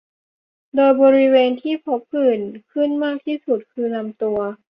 [0.75, 2.39] โดยบริเวณที่พบผื่น
[2.73, 4.39] ขึ้นมากที่สุดคือลำตัว